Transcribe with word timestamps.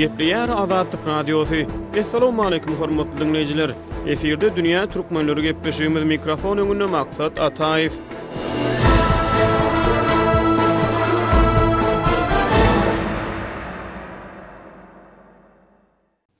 Gepleyer 0.00 0.48
Azadlık 0.48 1.06
Radyosu. 1.06 1.50
Esselamu 1.94 2.42
aleyküm 2.42 2.72
hormatly 2.74 3.20
dinleyijiler. 3.20 3.70
Efirde 4.06 4.46
dünýä 4.56 4.82
türkmenleri 4.94 5.40
gepleşýümiz 5.50 6.04
mikrofon 6.12 6.56
öňünde 6.64 6.86
maksat 6.94 7.32
Ataýew. 7.38 7.94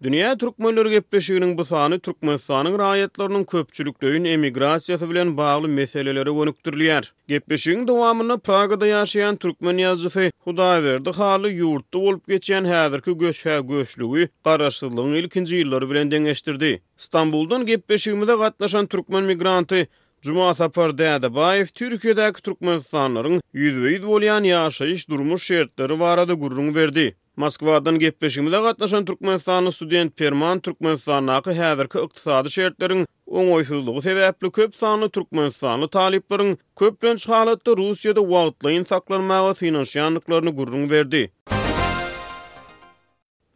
Dünya 0.03 0.39
Türkmenler 0.39 0.87
gepleşiginin 0.87 1.59
bu 1.59 1.65
sanı 1.65 2.01
Türkmenistan'ın 2.01 2.79
rayetlerinin 2.79 3.45
köpçülüklüğün 3.45 4.25
emigrasiyası 4.25 5.11
bilen 5.11 5.37
bağlı 5.37 5.69
meseleleri 5.69 6.31
önüktürlüyer. 6.41 7.13
Gepleşigin 7.29 7.89
devamını 7.89 8.39
Praga'da 8.39 8.87
yaşayan 8.87 9.37
Türkmen 9.37 9.79
yazısı 9.79 10.31
Hudayverdi 10.39 11.11
halı 11.11 11.51
yurtta 11.51 11.99
olup 11.99 12.29
geçen 12.29 12.65
hazırki 12.65 13.19
göçhe 13.19 13.61
göçlüğü 13.69 14.29
kararsızlığın 14.45 15.15
ilkinci 15.15 15.57
yılları 15.57 15.91
bilen 15.91 16.11
dengeştirdi. 16.11 16.83
İstanbul'dan 16.99 17.67
gepleşigimize 17.67 18.37
katlaşan 18.37 18.87
Türkmen 18.87 19.25
migranti 19.25 19.89
Cuma 20.23 20.55
Safar 20.55 20.99
Dedebaev, 20.99 21.67
Türkiye'deki 21.75 22.43
Türkmenistanların 22.43 23.43
yüzveyiz 23.53 24.07
volyan 24.07 24.45
yaşayış 24.45 25.09
durmuş 25.09 25.47
şeritleri 25.47 26.01
varada 26.01 26.35
gurrunu 26.35 26.75
verdi. 26.75 27.17
Moskwadan 27.37 27.99
gepleşimde 27.99 28.59
gatnaşan 28.65 29.05
Türkmenistanyň 29.05 29.71
student 29.77 30.17
Perman 30.19 30.61
Türkmenistanyňky 30.65 31.51
häzirki 31.61 31.99
ykdysady 32.05 32.49
şertleriň 32.57 33.05
oňoýsuzlygy 33.43 34.01
sebäpli 34.07 34.51
köp 34.57 34.75
sanly 34.81 35.09
Türkmenistanly 35.19 35.89
talipleriň 35.89 36.51
köplen 36.83 37.17
halatda 37.27 37.71
Russiýada 37.83 38.23
wagtly 38.33 38.75
saklanmagy 38.89 39.55
finansiýanlyklaryny 39.61 40.51
gurrun 40.59 40.91
berdi. 40.91 41.23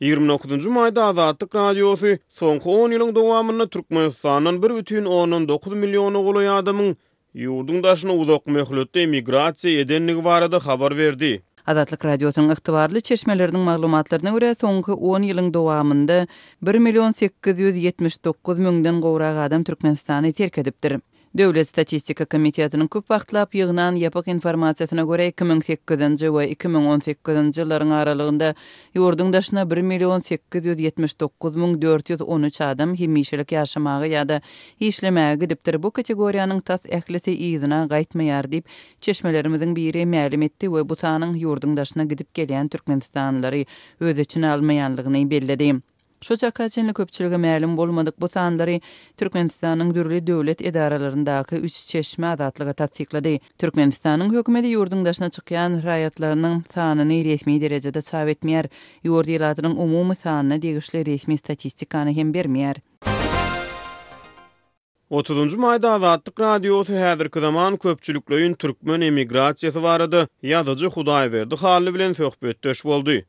29-njy 0.05 0.69
maýda 0.77 1.03
Azadlyk 1.11 1.55
radiosy 1.59 2.11
soňky 2.43 2.69
10 2.77 2.97
ýylyň 2.99 3.11
dowamyny 3.19 3.67
Türkmenistanyň 3.79 4.55
1.19 4.69 5.81
millionu 5.87 6.23
golaý 6.31 6.47
adamyň 6.61 6.95
ýurdundaşyny 7.49 8.15
uzak 8.23 8.43
möhletde 8.47 8.99
emigrasiýa 9.09 9.81
edenligi 9.89 10.25
barada 10.31 10.59
habar 10.69 10.97
berdi. 11.03 11.35
Azatlyk 11.73 12.03
radiosynyň 12.07 12.51
ygtybarly 12.55 13.01
çeşmeleriniň 13.09 13.63
maglumatlaryna 13.69 14.33
görä, 14.35 14.51
soňky 14.63 14.97
10 15.13 15.25
ýylyň 15.29 15.49
dowamında 15.55 16.19
1 16.71 16.79
million 16.89 17.17
879 17.23 18.61
000 18.67 18.85
den 18.89 19.01
gowrak 19.07 19.41
adam 19.47 19.65
Türkmenistany 19.71 20.33
terk 20.43 20.59
edipdir. 20.65 20.99
Döwlet 21.35 21.67
statistika 21.69 22.25
komitetiniň 22.31 22.87
köp 22.95 23.11
wagtlap 23.11 23.57
ýygnan 23.59 23.97
ýapyk 23.99 24.29
informasiýasyna 24.35 25.03
görä 25.09 25.25
2008-nji 25.41 26.29
we 26.37 26.45
2018-nji 26.51 27.65
ýyllaryň 27.65 27.93
aralygynda 27.97 28.51
ýurdun 29.01 29.31
daşyna 29.35 29.63
1 29.73 29.83
million 29.89 30.21
879413 30.23 32.61
adam 32.69 32.91
himişlik 33.01 33.51
ýaşamagy 33.57 34.07
ýa-da 34.15 34.37
işlemäge 34.79 35.41
gidipdir. 35.43 35.75
Bu 35.83 35.89
kategoriýanyň 35.97 36.61
tas 36.71 36.83
ählisi 36.87 37.33
ýygna 37.49 37.79
gaýtmaýar 37.91 38.45
diýip 38.55 38.67
çeşmelerimiziň 39.03 39.71
biri 39.81 40.03
ma'lum 40.15 40.43
etdi 40.47 40.65
we 40.77 40.81
bu 40.89 40.95
taýning 41.03 41.35
ýurdun 41.43 41.75
daşyna 41.77 42.07
gidip 42.15 42.31
gelýän 42.39 42.71
türkmenistanlary 42.77 43.65
özüçini 44.01 44.47
almaýanlygyny 44.55 45.23
bellädi. 45.35 45.71
Şu 46.25 46.37
çakaçenli 46.41 46.95
köpçülüge 46.99 47.37
məlum 47.45 47.75
bolmadık 47.77 48.21
bu 48.21 48.29
sanları 48.29 48.81
Türkmenistan'ın 49.17 49.95
dürlü 49.95 50.27
dövlet 50.27 50.61
edaralarındakı 50.63 51.57
üç 51.57 51.75
çeşme 51.87 52.27
adatlıqa 52.37 52.73
tatsikladi. 52.73 53.41
Türkmenistan'ın 53.59 54.31
hükmədi 54.33 54.67
yurdun 54.73 55.05
daşına 55.05 55.31
çıqyan 55.31 55.77
rayatlarının 55.89 56.65
sanını 56.75 57.17
resmi 57.29 57.59
derecədə 57.65 58.01
çav 58.11 58.29
etmiyər, 58.33 58.71
yurdu 59.11 59.35
iladrın 59.37 59.77
umumu 59.77 60.15
sanını 60.23 60.63
digişli 60.63 61.05
resmi 61.07 61.39
statistikanı 61.43 62.17
hem 62.21 62.33
bermiyər. 62.35 62.77
30-cu 65.11 65.61
mayda 65.67 65.93
Azadlyk 65.99 66.41
radiosu 66.41 66.93
häzirki 67.05 67.41
zaman 67.49 67.75
köpçülikleýin 67.87 68.57
türkmen 68.65 69.01
emigrasiýasy 69.11 69.83
barady. 69.83 70.25
Ýadyjy 70.43 70.89
Hudaýberdi 70.99 71.57
Halil 71.67 71.95
bilen 71.95 72.13
söhbetdeş 72.13 72.85
boldy. 72.85 73.21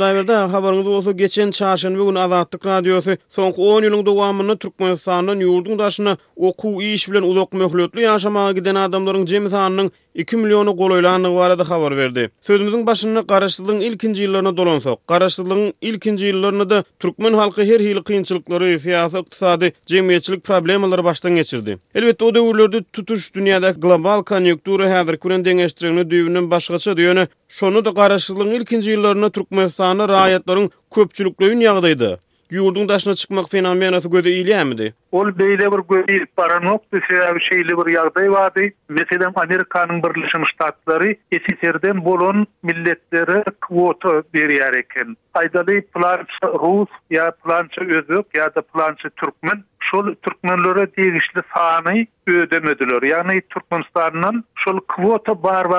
Daýberde 0.00 0.34
habarymyz 0.52 0.86
bolsa 0.86 1.12
geçen 1.12 1.50
çarşyny 1.56 1.98
bugün 1.98 2.14
Azatlyk 2.20 2.64
radiosu 2.70 3.14
soňky 3.36 3.60
10 3.60 3.82
ýylyň 3.82 4.04
dowamyny 4.06 4.54
Türkmenistanyň 4.56 5.42
ýurdun 5.46 5.76
daşyna 5.80 6.14
okuw 6.50 6.84
iş 6.86 7.04
bilen 7.12 7.22
uzak 7.32 7.52
möhletli 7.60 8.00
ýaşamaga 8.08 8.54
giden 8.60 8.74
adamlaryň 8.86 9.26
jemi 9.32 9.48
sanynyň 9.52 9.90
2 10.24 10.36
milliony 10.36 10.70
golaýlanyg 10.78 11.36
barada 11.36 11.66
habar 11.70 11.96
berdi. 11.96 12.24
Sözümiziň 12.48 12.86
başyny 12.86 13.20
garaşdyrylyň 13.28 13.82
ilkinji 13.90 14.22
ýyllaryna 14.30 14.54
dolansak, 14.56 14.98
garaşdyrylyň 15.12 15.72
ilkinji 15.80 16.24
ýyllaryna 16.32 16.70
da 16.70 16.80
türkmen 17.00 17.34
halky 17.42 17.60
her 17.68 17.80
hili 17.84 18.02
kynçylyklary, 18.08 18.74
fiýasy, 18.86 19.20
ykdysady, 19.26 19.72
jemgyýetçilik 19.92 20.40
problemlary 20.40 21.04
başdan 21.04 21.36
geçirdi. 21.36 21.76
Elbetde 21.94 22.24
o 22.24 22.34
döwürlerde 22.34 22.80
tutuş 22.92 23.28
dünýädäki 23.36 23.80
global 23.84 24.22
konjunktura 24.24 24.88
häzirki 24.94 25.28
günden 25.28 25.42
degeşdirilýän 25.44 26.08
düýbünden 26.14 26.50
başgaça 26.50 26.96
diýeni 27.02 27.26
Şonu 27.52 27.84
da 27.84 27.94
qarışıqlığın 27.94 28.50
ilkinci 28.50 28.90
yıllarına 28.90 29.30
Türkmenistanı 29.30 30.08
rayatların 30.08 30.70
köpçülüklüyün 30.94 31.60
yağıdaydı. 31.60 32.20
Yurdun 32.50 32.88
daşına 32.88 33.14
çıkmaq 33.14 33.46
fenomenatı 33.50 34.08
gödü 34.08 34.28
iyiliyəmidi? 34.28 34.92
ol 35.12 35.30
beýle 35.38 35.66
bir 35.72 35.82
göýüp 35.92 36.30
baranokdy, 36.38 37.00
sebäbi 37.08 37.42
şeýle 37.48 37.76
bir 37.80 37.92
ýagdaý 37.94 38.26
wady. 38.34 38.70
Meselem 38.88 39.32
Amerikanyň 39.42 40.02
Birleşmiş 40.02 40.50
Ştatlary 40.54 41.14
SSR-den 41.34 42.04
bolan 42.04 42.46
milletlere 42.62 43.44
kwota 43.68 44.16
berýär 44.34 44.76
eken. 44.82 45.16
Aýdaly 45.34 45.78
plançy 45.96 46.42
rus, 46.62 46.88
ýa 47.10 47.30
plançy 47.44 47.84
özbek, 47.86 48.32
ýa 48.38 48.50
da 48.54 48.62
plançy 48.62 49.08
türkmen 49.20 49.62
şol 49.90 50.14
türkmenlere 50.22 50.84
degişli 50.96 51.40
sany 51.54 52.06
ödemediler. 52.26 53.02
Yani 53.02 53.42
Türkmenistan'dan 53.54 54.44
şol 54.64 54.80
kvota 54.88 55.42
bar 55.42 55.70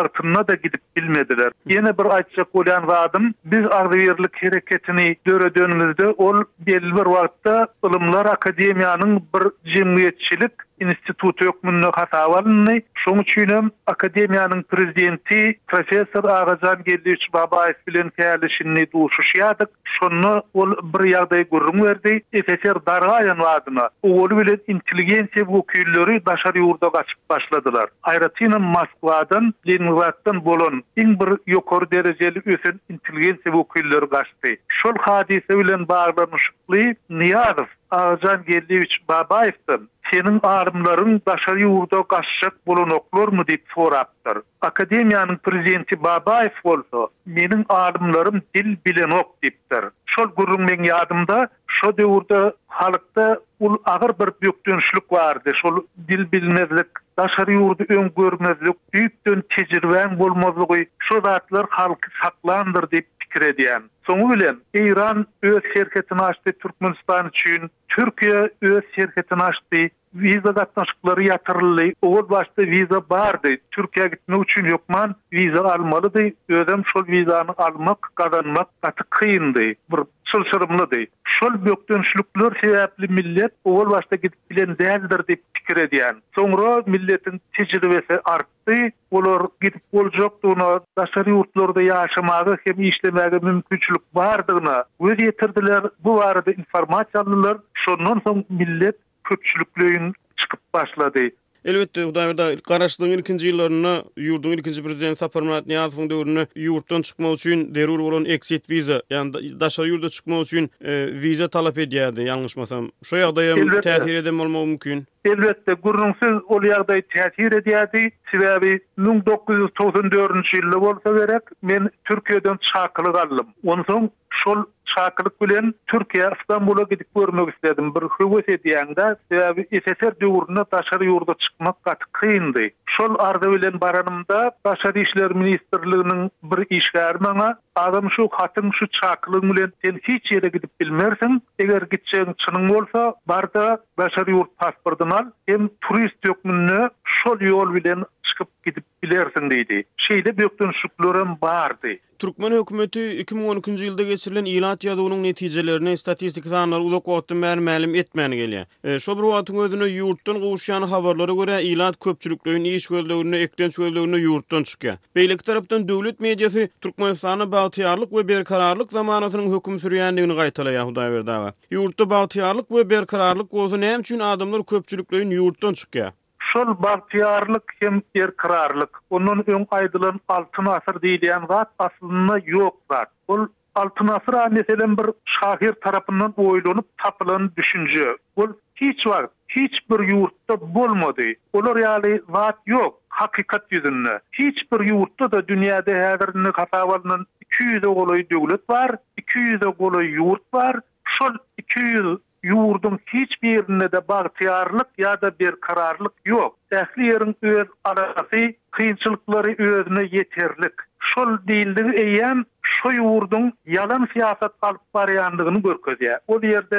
da 0.47 0.55
gidip 0.55 0.81
bilmediler. 0.95 1.51
Yine 1.65 1.97
bir 1.97 2.03
açıcak 2.05 2.47
olayan 2.55 2.87
vadım, 2.87 3.33
biz 3.45 3.65
ardıverlik 3.71 4.43
hareketini 4.43 5.15
döre 5.27 5.55
dönümüzde 5.55 6.07
ol 6.07 6.43
belli 6.59 6.95
bir 6.95 7.05
vaktta 7.05 7.67
ılımlar 7.85 8.25
akademiyanın 8.25 9.22
bir 9.35 9.43
jemgyýetçilik 9.75 10.51
institut 10.91 11.41
ýok 11.43 11.59
munda 11.65 11.89
hata 11.97 12.23
barmy? 12.31 12.75
Şoň 13.03 13.21
üçin 13.23 13.49
hem 13.51 13.69
akademiýanyň 13.91 14.63
prezidenti 14.71 15.39
professor 15.67 16.23
Agazan 16.33 16.83
Gerdiç 16.85 17.27
Babaýew 17.33 17.75
bilen 17.87 18.09
käleşini 18.17 18.83
duşuşýadyk. 18.93 19.67
Şonu 19.97 20.43
ol 20.53 20.71
bir 20.93 21.03
ýagdaý 21.13 21.43
gurrun 21.51 21.83
berdi. 21.83 22.13
Efeser 22.33 22.75
darga 22.87 23.17
ýanwadyna. 23.29 23.89
Ol 24.03 24.31
bilen 24.41 24.59
inteligensiýa 24.75 25.47
bu 25.47 25.63
küýleri 25.73 26.17
başarı 26.25 26.63
ýurda 26.63 26.91
gaçyp 26.93 27.19
başladylar. 27.29 27.87
Aýratyna 28.03 28.59
Moskwadan, 28.59 29.53
Leningraddan 29.67 30.45
bolan 30.45 30.83
iň 30.97 31.19
bir 31.21 31.37
ýokary 31.53 31.91
derejeli 31.91 32.43
ösen 32.45 32.79
inteligensiýa 32.89 33.53
bu 33.53 33.67
gaçdy. 34.15 34.57
Şol 34.67 34.95
hadise 34.99 35.59
bilen 35.59 35.87
baglanyşykly 35.87 36.83
Niýazow 37.09 37.67
Ağzan 37.91 38.43
Gerdiç 38.47 38.97
Babaýewden 39.09 39.87
senin 40.11 40.39
arımların 40.43 41.21
başarı 41.27 41.59
yurda 41.59 42.03
kaçacak 42.03 42.67
bulunoklar 42.67 43.27
mı 43.27 43.47
deyip 43.47 43.65
sorabdır. 43.75 44.41
Akademiyanın 44.61 45.35
prezidenti 45.35 46.03
Babaev 46.03 46.49
olsa, 46.63 47.07
menin 47.25 47.65
arımlarım 47.69 48.41
dil 48.55 48.77
bilenok 48.85 49.43
deyiptir. 49.43 49.79
Şol 50.05 50.23
gurrun 50.25 50.61
men 50.61 50.83
yadımda, 50.83 51.47
şo 51.67 51.97
devurda 51.97 52.53
halkta 52.67 53.39
ul 53.59 53.77
ağır 53.85 54.19
bir 54.19 54.29
büyük 54.41 54.65
dönüşlük 54.65 55.11
vardı. 55.11 55.51
Şol 55.61 55.79
dil 56.07 56.31
bilmezlik, 56.31 56.87
daşarı 57.19 57.51
yurdu 57.53 57.83
ön 57.89 58.11
görmezlik, 58.17 58.93
büyük 58.93 59.25
dön 59.27 59.43
tecrüven 59.49 60.19
bulmazlığı, 60.19 60.85
şo 60.99 61.21
zatlar 61.21 61.65
halkı 61.69 62.09
saklandır 62.23 62.91
deyip 62.91 63.07
fikir 63.19 63.41
ediyen. 63.41 63.83
Sonu 64.07 64.33
bilen, 64.33 64.55
İran 64.73 65.25
öz 65.41 65.61
şirketini 65.73 66.21
açtı 66.21 66.51
Türkmenistan 66.61 67.29
için, 67.29 67.71
Türkiye 67.89 68.49
öz 68.61 68.83
şirketini 68.95 69.43
açtı 69.43 69.75
Viza 70.15 70.49
gatnaşykları 70.53 71.23
ýatyrly. 71.25 71.85
Ogul 72.07 72.29
başda 72.31 72.61
виза 72.71 72.97
bardy. 73.13 73.53
Türkiýe 73.77 74.07
gitmek 74.11 74.41
üçin 74.43 74.67
ýokman 74.71 75.15
виза 75.31 75.63
almalydy. 75.73 76.27
Ödem 76.49 76.83
şol 76.85 77.07
vizanı 77.07 77.53
almak, 77.57 78.07
gazanmak 78.21 78.67
gaty 78.81 79.03
kynydy. 79.19 79.71
Bir 79.91 79.99
sylsyrymlydy. 80.33 81.05
Şol 81.23 81.57
bökdönüşlükler 81.65 82.51
sebäpli 82.61 83.09
millet 83.13 83.51
ogul 83.63 83.91
başda 83.95 84.15
gidip 84.15 84.51
bilen 84.51 84.77
däldir 84.83 85.19
diýip 85.31 85.41
pikir 85.53 85.77
edýän. 85.87 86.15
Soňra 86.37 86.75
milletin 86.95 87.41
tejribesi 87.57 88.19
artdy. 88.35 88.91
Olar 89.11 89.41
gidip 89.61 89.81
boljak 89.93 90.37
duna 90.43 90.79
daşary 90.97 91.31
ýurtlarda 91.33 91.81
ýaşamagy 91.89 92.57
hem 92.67 92.81
işlemäge 92.91 93.39
mümkinçilik 93.49 94.03
bardygyna 94.21 94.77
öz 95.01 95.17
ýetirdiler. 95.29 95.89
Bu 96.03 96.17
barada 96.21 96.51
informasyonlılar 96.63 97.55
alýarlar. 97.55 97.73
Şondan 97.83 98.45
millet 98.49 98.95
köpçülükleyin 99.23 100.13
çıkıp 100.37 100.59
başladı. 100.73 101.19
Elbette 101.65 102.05
bu 102.07 102.11
daýda 102.19 102.59
garaşdygyň 102.71 103.11
ilkinji 103.21 103.45
ýyllaryna 103.53 103.91
ýurduň 104.27 104.53
ilkinji 104.57 104.83
prezidenti 104.83 105.19
Saparmat 105.23 105.67
Niyazowyň 105.71 106.09
döwrüne 106.13 106.43
ýurtdan 106.65 107.05
çykma 107.07 107.31
üçin 107.37 107.63
derur 107.75 107.99
bolan 107.99 108.25
exit 108.25 108.67
viza, 108.69 108.97
ýa-ni 109.13 109.53
daşary 109.59 109.93
ýurda 109.95 110.09
çykma 110.11 110.41
üçin 110.43 110.67
e, 110.81 110.99
viza 111.23 111.47
talap 111.47 111.77
edýärdi, 111.85 112.27
ýalňyşmasam. 112.27 112.91
Şo 113.09 113.15
ýagdaýda 113.23 113.79
täsir 113.87 114.15
edip 114.23 114.35
bolmagy 114.41 114.65
mümkin. 114.67 115.05
Elbette 115.25 115.73
gurrunsuz 115.73 116.41
ol 116.49 116.63
yağday 116.63 117.01
tesir 117.13 117.53
edýärdi. 117.59 118.01
Sebäbi 118.31 118.71
1994-nji 119.05 120.59
ýylda 120.59 120.81
bolsa 120.81 121.13
gerek, 121.19 121.53
men 121.61 121.87
Türkiýeden 122.09 122.59
çaqyly 122.73 123.13
galdym. 123.15 123.53
Onuň 123.65 124.09
şol 124.43 124.63
çaqylyk 124.95 125.37
bilen 125.43 125.73
Türkiýe 125.93 126.29
Istanbula 126.39 126.83
gidip 126.89 127.15
görmek 127.15 127.53
isledim. 127.55 127.93
Bir 127.95 128.01
hüwes 128.15 128.49
ediyanda 128.59 129.15
sebäbi 129.31 129.67
SSR 129.85 130.15
döwründe 130.21 130.63
taşary 130.71 131.07
ýurda 131.11 131.35
çykmak 131.45 131.83
gatyk 131.83 132.09
kynyndy. 132.21 132.69
Şol 132.97 133.15
arda 133.19 133.51
bilen 133.51 133.81
baranymda 133.81 134.51
Başary 134.65 135.01
işler 135.01 135.31
ministrliginiň 135.31 136.29
bir 136.43 136.75
işgary 136.77 137.17
maňa, 137.27 137.55
"Adam 137.75 138.11
şu 138.15 138.23
hatyň 138.23 138.71
şu 138.73 138.87
çaqylyk 138.87 139.43
bilen 139.43 139.71
sen 139.85 139.99
hiç 140.03 140.31
ýere 140.31 140.51
gidip 140.53 140.79
bilmersin. 140.79 141.41
Eger 141.59 141.81
gitseň 141.81 142.33
çynyň 142.35 142.75
olsa 142.81 143.13
barda 143.27 143.77
Başary 143.97 144.31
ýurt 144.31 144.51
pasportyny 144.59 145.12
Ondan 145.13 145.33
hem 145.47 145.69
turist 145.81 146.25
yokmunu 146.27 146.89
şol 147.03 147.41
yol 147.41 147.73
bilen 147.73 148.03
çıkıp 148.23 148.47
gidip 148.65 148.83
bilersin 149.03 149.49
dedi. 149.49 149.83
Şeyde 149.97 150.37
büyük 150.37 150.59
dönüşüklerim 150.59 151.31
bardi. 151.41 151.99
Türkmen 152.23 152.51
hökümeti 152.51 152.99
2013-nji 152.99 153.83
ýylda 153.87 154.03
geçirilen 154.09 154.45
ýylat 154.51 154.85
ýazynyň 154.87 155.23
netijelerini 155.25 155.93
statistik 156.01 156.45
sanlar 156.51 156.79
uzak 156.85 157.03
wagtdan 157.11 157.41
bäri 157.45 157.59
ma'lum 157.67 157.95
etmäni 158.01 158.37
gelýär. 158.41 158.65
E, 158.83 158.99
Şo 159.05 159.15
bir 159.17 159.25
wagtyň 159.31 159.57
özüne 159.65 159.87
ýurtdan 159.95 160.39
gowşýan 160.45 160.85
habarlara 160.93 161.31
görä 161.39 161.57
ýylat 161.71 161.97
köpçülükligini 162.05 162.69
iş 162.77 162.87
gözlegini 162.93 163.41
ekden 163.45 163.71
gözlegini 163.77 164.21
ýurtdan 164.27 164.63
çykýar. 164.71 164.97
Beýlik 165.15 165.43
tarapdan 165.49 165.87
döwlet 165.91 166.19
mediýasy 166.27 166.69
Türkmenistanyň 166.81 167.51
bagtyarlyk 167.57 168.09
we 168.15 168.23
berkararlyk 168.31 168.89
zamanatynyň 168.95 169.51
hökm 169.57 169.77
sürýändigini 169.83 170.35
gaýtalaýar 170.41 170.87
Hudaý 170.91 171.09
berdi. 171.17 171.37
Ýurtda 171.77 172.09
bagtyarlyk 172.15 172.67
we 172.77 172.89
berkararlyk 172.95 173.51
gowşy 173.51 173.81
näme 173.83 173.99
üçin 174.05 174.19
adamlar 174.31 174.63
köpçülükligini 174.75 175.33
ýurtdan 175.41 175.75
çykýar? 175.83 176.13
şol 176.53 176.83
bartiyarlık 176.83 177.63
hem 177.79 178.01
yer 178.15 178.35
kararlık. 178.35 178.99
Onun 179.09 179.43
ön 179.47 179.67
aydılın 179.71 180.19
altın 180.27 180.65
asır 180.65 181.01
diyen 181.21 181.43
zat 181.47 181.69
aslında 181.79 182.39
yok 182.45 182.75
zat. 182.91 183.07
Ol 183.27 183.47
altın 183.75 184.07
asır 184.07 184.33
anneselen 184.33 184.97
bir 184.97 185.05
şahir 185.25 185.71
tarafından 185.71 186.33
oylanıp 186.37 186.85
tapılan 186.97 187.51
düşünce. 187.57 188.17
Ol 188.35 188.47
hiç 188.75 189.07
var. 189.07 189.25
Hiç 189.49 189.89
bir 189.89 189.99
yurtta 189.99 190.73
bulmadı. 190.75 191.23
Olur 191.53 191.75
yani 191.77 192.21
vat 192.29 192.55
yok. 192.65 192.99
Hakikat 193.09 193.71
yüzünde. 193.71 194.19
Hiç 194.31 194.71
bir 194.71 194.79
yurtta 194.79 195.31
da 195.31 195.47
dünyada 195.47 195.91
her 195.91 196.19
ne 196.35 196.51
kasavalının 196.51 197.25
200 197.41 197.83
devlet 197.83 198.69
var. 198.69 198.91
200 199.17 199.61
oğlu 199.77 200.03
yurt 200.03 200.53
var. 200.53 200.79
Şol 201.05 201.33
200 201.57 202.17
yurdun 202.43 202.99
hiçbir 203.13 203.67
birine 203.67 203.91
de 203.91 204.07
bahtiyarlık 204.07 204.87
ya 204.97 205.21
da 205.21 205.39
bir 205.39 205.51
kararlık 205.51 206.13
yok. 206.25 206.57
Ehli 206.71 207.05
yerin 207.07 207.35
öz 207.41 207.67
arası, 207.83 208.53
kıyınçılıkları 208.71 209.55
özüne 209.57 210.09
yeterlik. 210.11 210.73
Şol 210.99 211.37
değildir 211.47 211.93
eyyem, 211.93 212.43
şu 212.61 212.91
yurdun 212.91 213.53
yalan 213.65 214.07
siyaset 214.13 214.51
kalıp 214.61 214.81
barayandığını 214.93 215.59
görköz 215.63 215.97
O 216.27 216.39
yerde 216.41 216.77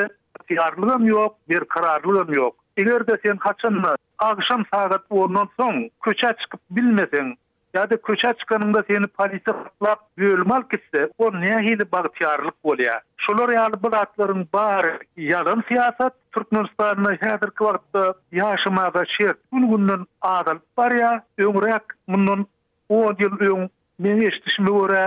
yok, 1.11 1.35
bir 1.49 1.61
kararlığım 1.61 2.33
yok. 2.33 2.57
Eger 2.77 3.07
de 3.07 3.19
sen 3.23 3.37
kaçın 3.37 3.75
mı? 3.75 3.95
Akşam 4.19 4.65
saat 4.75 5.01
10'dan 5.11 5.49
son 5.57 5.91
köçe 6.05 6.35
çıkıp 6.43 6.61
bilmesen, 6.71 7.35
Ýa-da 7.75 7.97
köçe 8.07 8.29
çykanyňda 8.39 8.85
seni 8.87 9.07
polisi 9.07 9.51
gutlap 9.51 10.01
bölmek 10.19 10.71
kisi, 10.71 11.09
o 11.19 11.31
näme 11.33 11.59
hili 11.67 11.87
bagtyarlyk 11.93 12.55
bolýar? 12.69 13.01
Şolar 13.27 13.51
ýaly 13.57 13.81
bu 13.83 13.89
atlaryň 13.99 14.45
bar 14.55 14.87
ýalan 15.31 15.65
siýasat 15.71 16.15
Türkmenistanyna 16.37 17.13
häzir 17.25 17.51
kwagtda 17.63 18.05
ýaşamada 18.39 19.03
şert. 19.17 19.39
Bunu 19.53 19.99
adal 20.23 20.59
bar 20.77 20.93
ýa, 21.01 21.11
öňrek 21.49 21.99
mundan 22.07 22.47
o 22.89 23.03
ýyl 23.11 23.35
meni 23.43 23.69
men 24.05 24.23
eşdişimi 24.31 24.73
görä, 24.79 25.05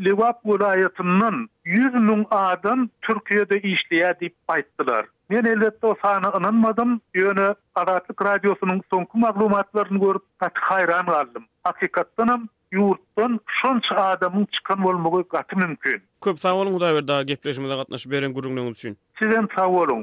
Livap 0.00 0.46
vilayatından 0.46 1.50
100 1.64 1.94
min 1.94 2.26
adam 2.30 2.88
Türkiyede 3.02 3.60
işliye 3.60 4.14
dip 4.20 4.34
bayttılar. 4.48 5.06
Men 5.30 5.44
elbette 5.44 5.86
o 5.86 5.92
саныny 6.02 6.40
inanmadım. 6.40 7.00
Öni 7.14 7.54
adatlı 7.74 8.14
radiosynyň 8.24 8.80
soňky 8.92 9.14
maglumatlaryny 9.14 10.00
görüp 10.00 10.22
taý 10.40 10.50
hyraň 10.70 11.08
aldım. 11.10 11.44
Hakikatdan 11.64 12.48
üyrtdim 12.72 13.40
şonç 13.62 13.84
adamyň 13.92 14.46
çıkan 14.52 14.82
bolmagy 14.84 15.22
katinin 15.28 15.78
kim. 15.84 16.02
Köp 16.24 16.38
sağ 16.40 16.52
boluň, 16.56 16.74
Huda 16.74 16.94
ber, 16.94 17.08
da 17.08 17.22
gepleşmegiňize 17.22 17.76
gatnaşyp 17.76 18.12
beren 18.12 18.32
gurulňuňyz 18.36 18.70
üçin. 18.70 18.98
Sizden 19.18 19.44
saýlaň. 19.44 20.02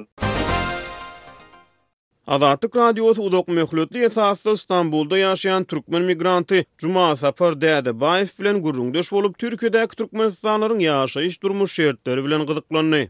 Azatlık 2.27 2.75
Radyosu 2.75 3.21
Udok 3.21 3.47
Möhlütlü 3.47 4.03
esasda 4.05 4.51
İstanbul'da 4.51 5.17
yaşayan 5.17 5.63
Türkmen 5.63 6.01
migranti 6.01 6.65
Cuma 6.77 7.15
Safar 7.15 7.61
Dede 7.61 7.99
Baif 7.99 8.39
bilen 8.39 8.61
gurrundeş 8.61 9.13
olup 9.13 9.37
Türkiye'de 9.37 9.87
Türkmenistanların 9.87 10.79
yaşayış 10.79 11.43
durmuş 11.43 11.73
şehirtleri 11.73 12.25
bilen 12.25 12.45
gıdıklanı. 12.45 13.07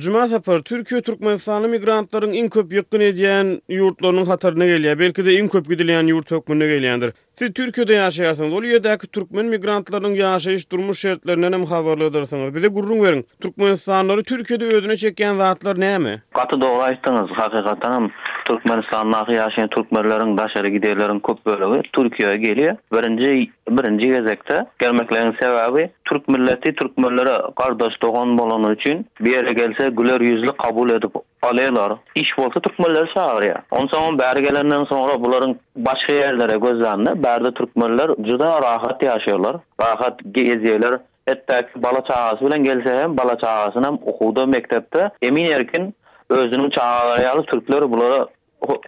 Cuma 0.00 0.26
sefer 0.28 0.58
Türkiye 0.62 1.02
Türkmenistanlı 1.02 1.68
migrantların 1.68 2.32
en 2.32 2.48
köp 2.48 2.72
yıkkın 2.72 3.00
ediyen 3.00 3.62
yurtlarının 3.68 4.26
hatırına 4.26 4.66
geliyor. 4.66 4.98
Belki 4.98 5.24
de 5.26 5.32
en 5.34 5.48
köp 5.48 5.68
gidiliyen 5.68 6.06
yurt 6.06 6.30
hükmüne 6.30 6.66
geliyendir. 6.66 7.12
Siz 7.34 7.52
Türkiye'de 7.54 7.94
yaşayarsanız, 7.94 8.52
o 8.52 8.62
yedeki 8.62 9.06
Türkmen 9.06 9.46
migrantların 9.46 10.14
yaşayış 10.14 10.72
durmuş 10.72 11.00
şeritlerine 11.00 11.50
ne 11.50 11.56
muhavarlıdırsanız? 11.56 12.54
Bize 12.54 12.68
gururun 12.68 13.02
verin. 13.04 13.26
Türkmenistanları 13.42 14.24
Türkiye'de 14.24 14.64
ödüne 14.64 14.96
çekeyen 14.96 15.34
zatlar 15.34 15.80
ne 15.80 15.98
mi? 15.98 16.22
Katı 16.34 16.60
doğru 16.60 16.82
açtınız. 16.82 17.28
Hakikaten 17.36 18.10
Türkmenistan'daki 18.46 19.32
yaşayan 19.32 19.68
Türkmenlerin 19.68 20.36
başarı 20.36 20.68
giderlerin 20.68 21.20
köp 21.20 21.46
bölüğü 21.46 21.82
Türkiye'ye 21.92 22.36
geliyor. 22.36 22.76
Birinci, 22.92 23.50
birinci 23.70 24.06
gezekte 24.20 24.66
gelmeklerin 24.78 25.36
sebebi 25.40 25.90
Türk 26.04 26.28
milleti 26.28 26.74
Türkmenlere 26.74 27.36
kardeş 27.56 28.02
doğan 28.02 28.38
bolan 28.38 28.74
için 28.74 29.06
bir 29.20 29.30
yere 29.32 29.52
gelse 29.52 29.88
güler 29.88 30.20
yüzlü 30.20 30.46
kabul 30.56 30.90
edip 30.90 31.10
alaylar. 31.42 31.92
İş 32.14 32.28
bolsa 32.38 32.60
Türkmenler 32.60 33.10
sağırıya. 33.14 33.62
On 33.70 33.86
sonra 33.86 34.18
bari 34.18 34.42
gelenden 34.42 34.84
sonra 34.84 35.12
bunların 35.20 35.56
başka 35.76 36.12
yerlere 36.12 36.56
gözlendi. 36.58 37.22
Berde 37.22 37.54
Türkmenler 37.54 38.08
cüda 38.22 38.62
rahat 38.62 39.02
yaşıyorlar. 39.02 39.56
Rahat 39.82 40.20
geziyorlar. 40.32 41.00
Hatta 41.28 41.66
bala 41.76 42.04
çağası 42.08 42.46
bilen 42.46 42.64
gelse 42.64 42.98
hem 43.02 43.16
bala 43.16 43.38
çağasına 43.38 43.90
okuduğu 43.90 44.46
mektepte 44.46 45.10
emin 45.22 45.44
erkin 45.52 45.94
özünün 46.30 46.70
çağlayalı 46.70 47.42
Türkleri 47.42 47.90
bulara 47.90 48.26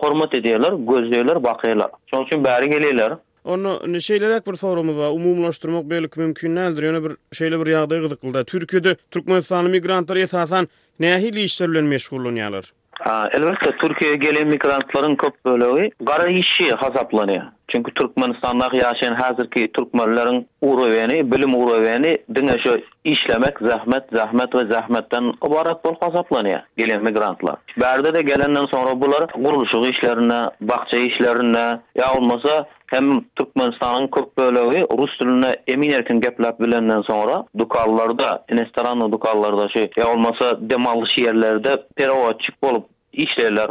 hormat 0.01 0.35
edýärler, 0.39 0.75
gözleýärler, 0.91 1.41
bakýarlar. 1.45 1.91
Şoň 2.11 2.27
üçin 2.27 2.45
bäri 2.45 2.71
gelýärler. 2.73 3.17
Onu 3.49 3.81
ne 3.87 4.01
şeylerek 4.01 4.47
bir 4.47 4.55
sorumuz 4.57 4.99
var. 4.99 5.11
Umumlaştırmak 5.11 5.85
belki 5.91 6.21
mümkün 6.21 6.57
değildir. 6.57 6.83
Yine 6.83 7.05
bir 7.05 7.13
şeyle 7.37 7.61
bir 7.61 7.67
yağdayı 7.71 8.03
gıdıkıldı. 8.03 8.45
Türkiye'de 8.45 8.95
Türkmenistanlı 9.11 9.69
migrantlar 9.69 10.17
esasen 10.17 10.69
ne 11.01 11.15
ahili 11.15 11.43
işlerle 11.43 11.83
meşgulunuyorlar? 11.83 12.65
Ha, 13.01 13.29
elbette 13.33 13.71
Türkiye'ye 13.81 14.17
gelen 14.17 14.49
migrantların 14.49 15.15
köp 15.17 15.45
bölüğü 15.45 15.91
gara 16.05 16.27
işi 16.27 16.73
hasaplanıyor. 16.73 17.43
Çünkü 17.75 17.95
Türkmenistan'da 17.95 18.67
yaşayan 18.73 19.15
hazırki 19.15 19.73
Türkmenlerin 19.73 20.47
uğraveni, 20.61 21.33
bilim 21.33 21.55
uğraveni 21.55 22.17
dine 22.35 22.57
şu 22.65 22.77
işlemek 23.05 23.59
zahmet, 23.61 24.05
zahmet 24.13 24.55
ve 24.55 24.73
zahmetten 24.73 25.25
ibaret 25.47 25.85
bol 25.85 25.95
kasaplanıyor 25.95 26.61
gelen 26.77 27.03
migrantlar. 27.05 27.57
Berde 27.81 28.15
de 28.15 28.23
gelenden 28.23 28.67
sonra 28.67 29.01
bunlar 29.01 29.27
kuruluşu 29.33 29.91
işlerine, 29.91 30.45
bahçe 30.61 31.01
işlerine 31.01 31.81
ya 31.95 32.15
olmasa 32.19 32.67
hem 32.87 33.25
Türkmenistan'ın 33.37 34.07
kurt 34.07 34.39
bölüğü 34.39 34.87
Rus 34.99 35.21
diline 35.21 35.57
emin 35.67 35.91
erken 35.91 36.21
geplap 36.21 36.61
bilenden 36.61 37.03
sonra 37.03 37.45
dukallarda, 37.59 38.45
inestaranlı 38.53 39.13
dukallarda 39.13 39.69
şey, 39.69 39.91
ya 39.97 40.09
olmasa 40.13 40.57
demalış 40.61 41.11
yerlerde 41.19 41.83
peravatçık 41.97 42.55
olup 42.63 42.87
işleyler. 43.13 43.71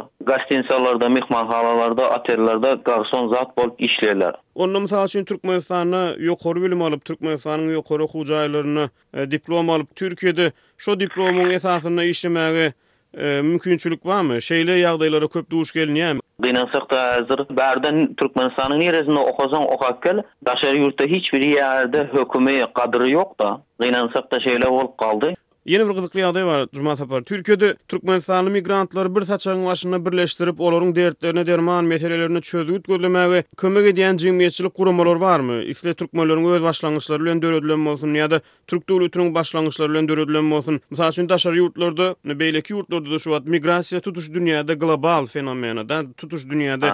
mihman 1.09 1.47
halalarda, 1.47 2.11
atellarda 2.11 2.71
garson 2.85 3.27
zat 3.33 3.57
bol 3.57 3.69
işlerler. 3.77 4.33
Onda 4.55 4.79
misal 4.79 5.05
üçün 5.05 5.25
Türkmenistan'a 5.25 6.13
yokor 6.17 6.55
bilim 6.55 6.81
alıp, 6.81 7.05
Türkmenistan'ın 7.05 7.73
yokor 7.73 7.99
okulcaylarına 7.99 8.89
e, 9.13 9.31
diploma 9.31 9.75
alıp, 9.75 9.95
Türkiye'de 9.95 10.51
şu 10.77 10.99
diplomun 10.99 11.49
esasında 11.49 12.03
işlemeye 12.03 12.73
e, 13.17 13.23
mümkünçülük 13.41 14.05
var 14.05 14.21
mı? 14.21 14.41
Şeyle 14.41 14.73
yağdayları 14.73 15.29
köp 15.29 15.49
duş 15.49 15.71
geliniyem. 15.71 16.19
Gynansak 16.41 16.91
da 16.91 17.03
hazır. 17.07 17.57
Berden 17.57 18.13
Türkmenistan'ın 18.13 18.79
neresinde 18.79 19.19
okasan 19.19 19.63
okak 19.73 20.03
gel. 20.03 20.23
Daşar 20.45 20.73
yurtta 20.73 21.03
hiçbir 21.03 21.43
yerde 21.43 22.09
hükümeti 22.13 22.73
kadri 22.73 23.11
yok 23.11 23.39
da. 23.39 23.61
Gynansak 23.81 24.31
da 24.31 24.39
şeyle 24.39 24.67
olup 24.67 24.97
kaldı. 24.97 25.33
Yeni 25.67 25.83
bir 25.89 25.95
gyzykly 25.99 26.21
ýagdaý 26.23 26.43
bar. 26.47 26.61
Juma 26.77 26.93
sapar 26.95 27.23
Türkiýede 27.27 27.73
Türkmenistanly 27.91 28.49
migrantlar 28.53 29.09
bir 29.15 29.21
saçagyň 29.27 29.65
başyna 29.65 29.97
birleşdirip 30.05 30.59
olaryň 30.63 30.93
dertlerini, 30.95 31.43
derman 31.47 31.85
meselelerini 31.85 32.41
çözüp 32.41 32.85
we 32.85 33.43
kömek 33.57 33.85
edýän 33.85 34.17
jemgyýetçilik 34.17 34.71
guramalary 34.77 35.19
barmy? 35.19 35.65
Isle 35.65 35.91
türkmenleriň 35.93 36.47
öz 36.53 36.63
başlangyçlary 36.63 37.21
bilen 37.23 37.41
döredilen 37.41 37.83
bolsun 37.85 38.13
ýa-da 38.15 38.39
türk 38.67 38.87
döwletiniň 38.89 39.33
başlangyçlary 39.35 39.89
bilen 39.89 40.07
döredilen 40.07 40.51
bolsun. 40.51 40.79
Mysal 40.89 41.09
üçin 41.11 41.29
daşar 41.29 41.53
ýurtlarda, 41.53 42.15
beýleki 42.25 42.71
ýurtlarda 42.73 43.11
da 43.11 43.19
şu 43.19 43.29
wagt 43.35 43.47
migrasiýa 43.49 44.01
tutuş 44.01 44.29
dünýäde 44.29 44.73
global 44.79 45.25
fenomen, 45.27 45.83
da 45.89 46.03
tutuş 46.17 46.43
dünýäde 46.45 46.87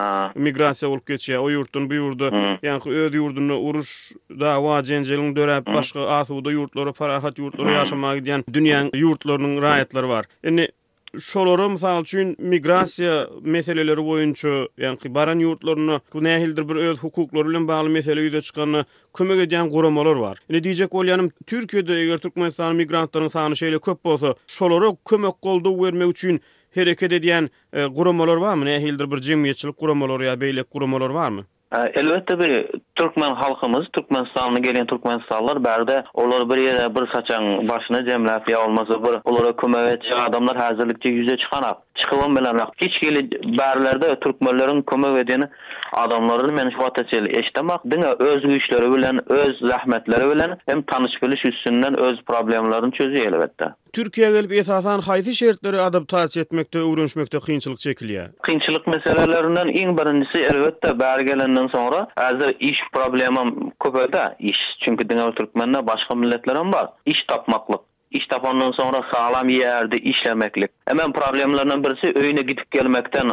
migrasiýa 0.49 0.89
bolup 0.89 1.05
geçýär. 1.13 1.37
O 1.37 1.51
ýurtdan 1.53 1.85
bu 1.89 1.93
ýurda, 2.01 2.31
hmm. 2.31 2.57
ýa 2.63 2.81
öz 2.89 3.13
ýurduny 3.21 3.53
uruş 3.53 4.11
da 4.29 4.57
wa 4.57 4.81
döräp 4.81 5.67
hmm. 5.67 5.73
başga 5.73 5.99
ýurtlara 6.53 6.93
parahat 6.93 7.37
ýurtlara 7.39 7.69
hmm. 7.69 7.75
ýaşamak 7.77 8.25
diýen 8.25 8.62
dünýäniň 8.63 8.91
ýurtlarynyň 8.99 9.55
raýatlary 9.63 10.07
bar. 10.11 10.23
Indi 10.47 10.65
şolary 11.29 11.67
mysal 11.73 12.01
üçin 12.05 12.31
migrasiýa 12.39 13.15
meseleleri 13.53 14.03
boýunça, 14.07 14.53
ýa-ni 14.79 15.11
baran 15.15 15.41
ýurtlaryna 15.43 15.99
bu 16.13 16.69
bir 16.69 16.75
öz 16.75 16.97
hukuklary 16.97 17.47
bilen 17.49 17.67
bagly 17.67 17.89
mesele 17.89 18.21
ýüze 18.27 18.41
çykanyna 18.41 18.85
kömek 19.13 19.37
edýän 19.47 19.69
guramalar 19.69 20.19
bar. 20.19 20.37
Indi 20.49 20.61
diýjek 20.69 20.91
bolýanym, 20.91 21.31
Türkiýede 21.45 21.93
eger 22.03 22.17
türkmenistan 22.17 22.75
migrantlarynyň 22.75 23.29
sany 23.31 23.53
şeýle 23.53 23.79
köp 23.79 24.03
bolsa, 24.05 24.35
şolara 24.47 24.95
kömek 25.09 25.35
goldaw 25.41 25.83
bermek 25.83 26.09
üçin 26.09 26.41
hereket 26.73 27.11
edýän 27.11 27.49
e, 27.73 27.85
guramalar 27.85 28.41
barmy? 28.41 28.65
Nähildir 28.65 29.11
bir 29.11 29.19
jemgyýetçilik 29.21 29.75
guramalary 29.77 30.23
ýa-ni 30.23 30.41
beýlek 30.41 30.65
guramalar 30.71 31.13
barmy? 31.13 31.43
E, 31.73 31.79
elbette 31.99 32.39
bir 32.39 32.65
Türkmen 32.95 33.29
halkımız, 33.35 33.85
Türkmen 33.93 34.27
sağlığına 34.35 34.59
gelen 34.59 34.85
Türkmen 34.85 35.19
berde 35.65 36.03
olur 36.13 36.49
bir 36.49 36.57
yere 36.61 36.95
bir 36.95 37.07
saçan 37.13 37.67
başını 37.69 38.05
cemlep 38.05 38.49
ya 38.49 38.65
olmazı, 38.65 39.03
bir 39.03 39.29
olur 39.31 39.45
adamlar 40.27 40.57
hazırlıkçı 40.57 41.09
yüze 41.11 41.37
çıkan 41.37 41.63
çıkılan 42.03 42.35
bilen 42.35 42.59
vakit 42.59 42.81
hiç 42.85 43.01
gili 43.01 43.31
berlerde 43.59 44.19
Türkmenlerin 44.19 44.81
kumu 44.81 45.07
adamlarını 45.93 46.53
menfaat 46.53 46.99
etseli 46.99 47.37
eştemak 47.39 47.83
dine 47.83 48.05
öz 48.19 48.41
güçleri 48.43 48.93
bilen, 48.93 49.31
öz 49.31 49.59
zahmetleri 49.69 50.35
bilen 50.35 50.57
hem 50.65 50.81
tanış 50.81 51.11
biliş 51.23 51.45
üstünden 51.45 51.99
öz 51.99 52.15
problemlerden 52.27 52.91
çözü 52.91 53.15
elbette. 53.17 53.65
Türkiye 53.93 54.31
gelip 54.31 54.51
esasan 54.51 55.01
haysi 55.01 55.35
şeritleri 55.35 55.81
adaptasi 55.81 56.39
etmekte, 56.39 56.81
uğrunçmekte 56.81 57.39
kıyınçılık 57.39 57.77
çekiliye. 57.77 58.27
Kıyınçılık 58.43 58.87
meselelerinden 58.87 59.67
en 59.67 59.97
birincisi 59.97 60.37
elbette 60.43 60.99
bergelenden 60.99 61.67
sonra 61.67 62.07
azir 62.17 62.55
iş 62.59 62.77
problemam 62.93 63.71
kubi 63.79 63.99
iş 64.39 64.57
çünkü 64.85 65.07
kubi 65.07 65.17
kubi 65.17 65.35
kubi 65.35 65.65
kubi 65.65 65.73
var 65.87 66.07
kubi 67.27 67.57
kubi 67.57 67.77
iş 68.13 68.27
tapandan 68.27 68.71
sonra 68.71 69.01
sağlam 69.13 69.49
yerde 69.49 69.97
işlemekli. 69.97 70.67
Hemen 70.87 71.11
problemlerinden 71.11 71.83
birisi 71.83 72.19
öyüne 72.19 72.41
gidip 72.41 72.71
gelmekten, 72.71 73.31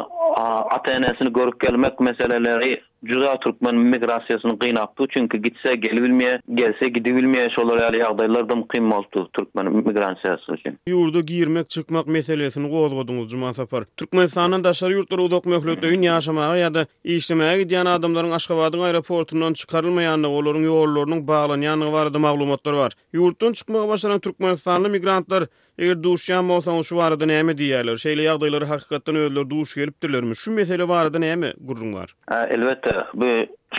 ata 0.70 0.90
enesini 0.92 1.32
görüp 1.32 1.60
gelmek 1.60 2.00
meseleleri 2.00 2.82
Juda 3.02 3.36
Türkmen 3.44 3.74
migrasiýasyny 3.74 4.58
gynapdy, 4.60 5.04
çünki 5.08 5.42
gitse 5.42 5.74
geli 5.74 6.02
bilmeýe, 6.02 6.40
gelse 6.54 6.88
gidi 6.92 7.14
bilmeýe, 7.14 7.48
şolar 7.56 7.78
ýaly 7.80 8.02
ýagdaýlarda 8.04 8.56
mukymmaldy 8.60 9.22
Türkmen 9.36 9.70
migrasiýasy 9.86 10.52
üçin. 10.56 10.76
Ýurda 10.90 11.22
girmek, 11.24 11.70
çykmak 11.70 12.06
meselesini 12.06 12.68
gozgadyňyz 12.68 13.30
Juman 13.32 13.52
Safar. 13.56 13.86
Türkmen 13.96 14.26
sanan 14.26 14.64
daşary 14.64 14.98
ýurtlara 14.98 15.24
uzak 15.30 15.48
möhletde 15.48 15.88
ýa-da 15.88 16.10
ýaşamak 16.10 16.60
ýa-da 16.60 16.86
işlemek 17.16 17.64
diýen 17.72 17.88
adamlaryň 17.96 18.36
Aşgabatyň 18.38 18.84
aeroportundan 18.90 19.56
çykarylmaýan 19.62 20.28
we 20.28 20.36
olaryň 20.42 20.68
ýollarynyň 20.68 21.24
baglanýanlygy 21.24 21.92
barada 21.96 22.18
maglumatlar 22.18 22.74
bar. 22.82 22.92
Ýurtdan 23.16 23.56
çykmagy 23.56 23.88
başlanan 23.88 24.20
Türkmen 24.20 24.58
migrantlar 24.90 25.48
Eger 25.80 26.02
duşyan 26.02 26.48
bolsa 26.48 26.82
şu 26.82 27.00
arada 27.02 27.24
näme 27.28 27.52
diýerler? 27.58 27.94
Şeýle 28.02 28.24
ýagdaýlary 28.26 28.64
hakykatdan 28.70 29.16
öwrüler, 29.20 29.46
duş 29.52 29.70
gelipdirlermi? 29.74 30.36
Şu 30.36 30.52
mesele 30.52 30.88
barada 30.88 31.18
näme 31.18 31.54
gurrun 31.60 31.92
bar? 31.92 32.12
Ha, 32.30 32.40
elbetde. 32.46 32.92
Bu 33.14 33.24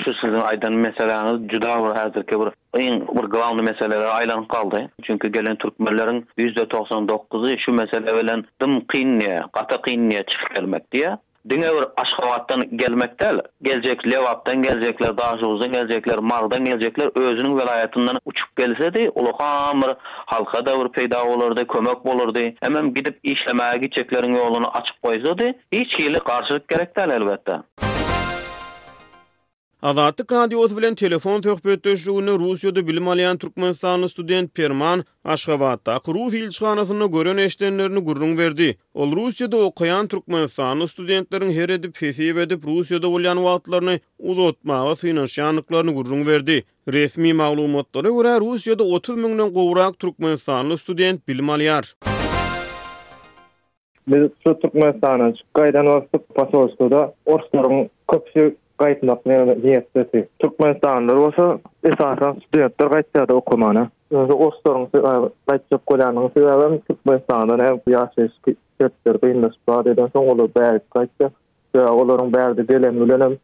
sizin 0.05 0.39
aýdan 0.49 0.73
meseleňiz 0.85 1.45
juda 1.53 1.75
bir 1.83 1.93
häzirki 1.99 2.35
bir 2.41 2.49
iň 2.87 2.95
bir 3.17 3.29
gowy 3.35 3.61
meseleler 3.69 4.05
aýlanyp 4.15 4.49
galdy. 4.55 4.81
Çünki 5.03 5.31
gelen 5.31 5.55
türkmenleriň 5.55 6.23
199-y 6.37 7.57
şu 7.65 7.73
mesele 7.73 8.17
bilen 8.17 8.43
dimqinne, 8.61 9.37
qataqinne 9.59 10.23
çykarmak 10.33 10.89
diýe. 10.93 11.17
Dünya 11.49 11.69
bir 11.73 11.83
Aşkavat'tan 11.97 12.77
gelmektel, 12.77 13.39
gelecek 13.61 14.07
Levap'tan 14.11 14.63
daha 15.17 15.35
uzun 15.47 15.71
gelecekler, 15.71 16.19
Mar'dan 16.19 16.65
gelecekler, 16.65 17.09
özünün 17.17 17.57
velayetinden 17.57 18.17
uçup 18.25 18.55
gelse 18.55 18.93
de, 18.93 19.09
ulu 19.09 19.33
halka 20.25 20.65
da 20.65 20.73
bir 20.93 21.11
olur 21.15 21.33
olurdu, 21.45 21.67
kömök 21.67 22.05
olurdu, 22.05 22.39
hemen 22.61 22.93
gidip 22.93 23.19
işlemeye 23.23 23.73
gideceklerin 23.77 24.33
yolunu 24.35 24.67
açıp 24.77 25.01
koysa 25.01 25.37
de, 25.37 25.53
hiç 25.71 25.99
hili 25.99 26.19
karşılık 26.19 26.67
gerektel 26.67 27.09
elbette. 27.09 27.51
Müzik 27.81 27.90
Azatlyk 29.83 30.31
radiosu 30.31 30.77
bilen 30.77 30.95
telefon 30.95 31.41
töhbetdeşliğini 31.41 32.29
Russiýada 32.29 32.87
bilim 32.87 33.03
alýan 33.07 33.37
Türkmenistanly 33.37 34.07
student 34.09 34.53
Perman 34.55 35.03
Aşgabatda 35.25 35.95
Rus 36.07 36.33
ilçhanasyny 36.33 37.07
gören 37.11 37.37
eşdenlerini 37.37 37.99
gurrun 37.99 38.37
berdi. 38.37 38.77
Ol 38.93 39.11
Russiýada 39.11 39.55
okuyan 39.55 40.07
Türkmenistanly 40.07 40.83
studentleriň 40.87 41.53
her 41.53 41.69
edip 41.69 41.95
pesiýe 41.95 42.41
edip 42.43 42.61
Russiýada 42.63 43.07
bolýan 43.15 43.35
wagtlaryny 43.47 43.99
ulatmaga 44.19 44.95
synaşanlyklaryny 44.95 45.93
gurrun 45.93 46.25
berdi. 46.27 46.63
Resmi 46.87 47.33
maglumatlara 47.33 48.09
görä 48.09 48.37
Russiýada 48.37 48.83
30 48.83 49.17
mingden 49.17 49.49
gowrak 49.53 49.99
Türkmenistanly 49.99 50.77
student 50.77 51.27
bilim 51.27 51.45
alýar. 51.49 51.95
Biz 54.07 54.29
Türkmenistan'a 54.61 55.35
çıkkaydan 55.35 55.85
olsak 55.85 56.35
pasolstoda 56.35 57.13
orsların 57.25 57.89
köpsü 58.11 58.55
gaýtmak 58.81 59.21
niýetinde 59.61 60.27
Türkmenistanda 60.41 61.13
bolsa 61.15 61.45
esasan 61.85 62.41
studentler 62.47 62.89
gaýtdy 62.97 63.35
okumana. 63.41 63.85
Şu 64.09 64.35
ostorun 64.47 64.89
gaýtjak 65.47 65.83
bolanyň 65.89 66.29
sebäbi 66.35 66.79
Türkmenistanda 66.87 67.57
hem 67.65 67.79
ýaşaýyş 67.93 68.33
gitdir, 68.45 69.19
hem 69.25 69.43
de 69.43 69.49
soň 70.13 70.47
bäri 70.57 70.79
gaýtdy. 70.97 71.29
olaryň 71.75 72.29
bäri 72.35 72.65
gelen 72.67 73.39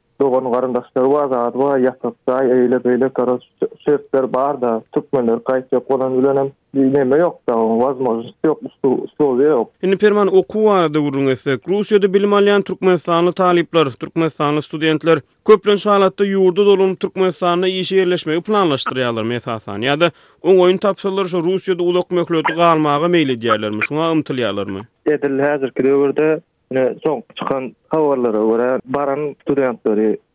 garandaşlar 0.52 1.06
bar, 1.14 1.30
da 1.30 1.38
ýa 1.86 1.94
da 2.28 2.38
ýa 2.58 3.94
da 5.12 6.10
da 6.26 6.34
da 6.36 6.52
Neme 6.78 7.18
yok 7.18 7.40
da, 7.50 7.54
возможность 7.56 8.38
yok, 8.46 8.60
stoz 9.14 9.40
yok. 9.42 9.70
Şimdi 9.82 9.98
Perman 9.98 10.36
oku 10.36 10.66
var 10.66 10.94
da 10.94 11.00
vurun 11.00 11.28
etsek. 11.28 11.62
Rusya'da 11.70 12.14
bilim 12.14 12.34
alayan 12.34 12.62
Türkmenistanlı 12.62 13.32
talipler, 13.34 13.86
Türkmenistanlı 13.86 14.62
studentler, 14.62 15.20
köprün 15.48 15.76
şalatta 15.76 16.26
yurda 16.26 16.66
dolun 16.66 16.96
Türkmenistanlı 16.96 17.68
iyi 17.68 17.86
şehirleşmeyi 17.86 18.42
planlaştırıyorlar 18.42 19.24
mesasani. 19.24 19.86
Ya 19.86 20.00
da 20.00 20.12
on 20.42 20.58
oyun 20.58 20.78
tapsalları 20.78 21.30
şu 21.30 21.44
Rusya'da 21.46 21.84
ulok 21.84 22.12
möklötü 22.12 22.54
kalmağı 22.56 23.10
meyli 23.10 23.42
diyerler 23.42 23.70
mi? 23.70 23.80
Şuna 23.88 24.12
ımtılyalar 24.12 24.68
mı? 24.68 24.82
Edil 25.06 25.40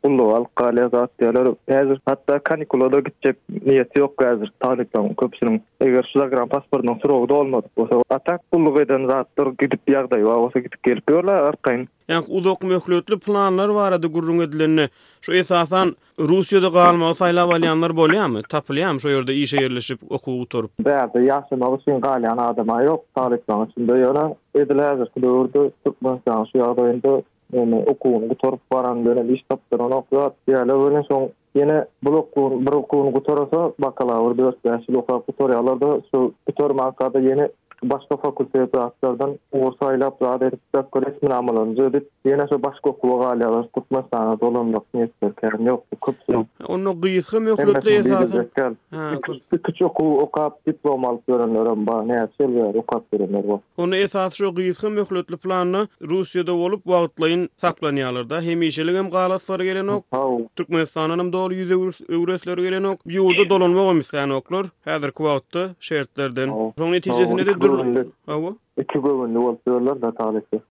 Ulu 0.04 0.34
alka 0.34 0.66
ala 0.66 0.88
zat 0.88 1.10
diyalar. 1.20 1.48
Hazır 1.70 1.98
hatta 2.06 2.38
kanikulada 2.38 3.04
da 3.04 3.32
niyeti 3.66 4.00
yok 4.00 4.18
ki 4.18 4.24
hazır 4.24 4.52
talikdan 4.60 5.14
köpsinin. 5.14 5.62
Eger 5.80 6.08
şu 6.12 6.18
zagran 6.18 6.48
pasporundan 6.48 6.94
sürü 7.02 7.12
olmadı. 7.12 7.66
Osa 7.76 8.02
atak 8.10 8.40
ulu 8.52 8.84
zat 9.06 9.28
gidip 9.58 9.80
yagdayı 9.90 10.24
var. 10.24 10.36
Osa 10.36 10.58
gidip 10.58 10.82
gelip 10.82 11.10
yorla 11.10 11.30
arkayn 11.30 11.88
Yani 12.08 12.24
ulu 12.28 12.56
mehlutlu 12.62 13.18
planlar 13.18 13.68
var 13.68 13.92
adı 13.92 14.06
gurrun 14.06 14.40
edilini. 14.40 14.88
Şu 15.20 15.32
esasan 15.32 15.96
Rusya'da 16.18 16.72
kalma 16.72 17.10
o 17.10 17.14
sayla 17.14 17.48
valiyanlar 17.48 17.96
boliyan 17.96 18.30
mı? 18.30 18.42
Tapliyan 18.48 18.94
mı? 18.94 19.00
Şu 19.00 19.08
yorda 19.08 19.32
işe 19.32 19.62
yerleşip 19.62 20.00
oku 20.12 20.32
Beyazda 20.80 22.48
adama 22.48 22.82
yok. 22.82 23.04
içinde 23.40 23.66
şimdi 23.74 23.90
yorla 24.00 24.32
edil 24.54 25.06
Şu 27.02 27.22
yani 27.52 27.84
okuwun 27.86 28.28
gutorup 28.28 28.60
baran 28.72 29.04
bolan 29.04 29.28
iş 29.28 29.42
tapdyran 29.48 29.92
okuwat 29.92 30.34
ýa-da 30.48 30.74
öňe 30.86 31.02
soň 31.10 31.24
ýene 31.60 31.78
bir 32.04 32.16
okuwun 32.72 33.12
gutorasa 33.16 33.72
bakalawr 33.78 34.34
4 34.40 34.64
ýaşly 34.68 34.96
okuwat 35.02 35.22
gutorýarlar 35.30 35.80
da 35.80 35.90
şu 36.10 36.32
ýene 36.48 37.48
başka 37.82 38.16
fakülteye 38.16 38.72
bıraktırdan 38.72 39.38
orsayla 39.52 40.10
beraber 40.20 40.40
bırak 40.40 40.52
edip 40.52 40.60
bırak 40.72 42.06
resmi 42.24 42.62
başka 42.62 42.90
okula 42.90 43.24
galiyalar 43.24 43.68
kutma 43.68 44.06
sana 44.12 44.40
dolandık 44.40 44.82
ne 44.94 45.68
yok 45.68 45.84
bu 45.92 45.96
kutsu 46.00 46.46
onu 46.68 47.00
gıyıtkı 47.00 47.40
mı 47.40 47.48
yoklukta 47.48 47.90
yazarsın 47.90 48.50
bir 49.52 49.58
küçük 49.62 49.96
okap 50.00 50.66
diploma 50.66 51.08
alıp 51.08 51.26
görenlerim 51.26 51.86
ne 52.08 53.58
onu 53.76 53.96
esas 53.96 54.34
şu 54.34 54.54
gıyıtkı 54.54 54.90
mı 54.90 55.04
planını 55.24 55.88
Rusya'da 56.02 56.54
olup 56.54 56.86
vaatlayın 56.86 57.48
saklanyalar 57.56 58.30
da 58.30 58.40
hem 58.40 58.62
işelik 58.62 58.96
hem 58.96 59.10
gelen 59.58 59.84
yok 59.86 60.04
Türkmenistan'a 60.56 61.32
doğru 61.32 61.54
yüze 61.54 61.74
üresler 62.08 62.58
gelen 62.58 62.84
ok 62.84 63.00
yurda 63.06 63.50
dolanma 63.50 63.82
o 63.82 63.94
misyan 63.94 64.30
oklar 64.30 64.66
hedir 64.84 65.12
şeritlerden. 65.80 66.48
Ýöwrenler. 67.72 68.06
Awa. 68.28 68.52
Üçe 68.82 68.98
gowun 68.98 69.34
bolsa, 69.34 69.94
Allah 70.04 70.62